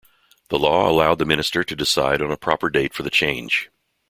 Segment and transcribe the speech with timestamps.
[0.49, 3.69] The law allowed the minister to decide on a proper date for the change.